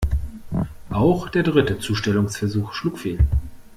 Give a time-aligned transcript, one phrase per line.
[0.89, 3.19] Auch der dritte Zustellungsversuch schlug fehl.